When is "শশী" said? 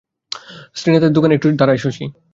1.77-2.05